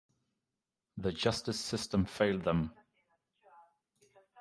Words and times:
The 0.97 1.11
justice 1.11 1.59
system 1.59 2.05
failed 2.05 2.43
them. 2.43 2.71